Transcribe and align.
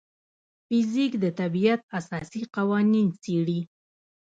فزیک 0.67 1.13
د 1.23 1.25
طبیعت 1.39 1.81
اساسي 1.99 2.41
قوانین 2.55 3.07
څېړي. 3.23 3.59